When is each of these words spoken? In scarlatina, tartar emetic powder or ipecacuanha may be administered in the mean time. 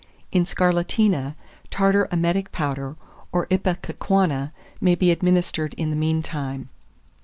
In 0.31 0.45
scarlatina, 0.45 1.35
tartar 1.69 2.07
emetic 2.11 2.51
powder 2.51 2.95
or 3.31 3.45
ipecacuanha 3.51 4.49
may 4.81 4.95
be 4.95 5.11
administered 5.11 5.75
in 5.75 5.91
the 5.91 5.95
mean 5.95 6.23
time. 6.23 6.69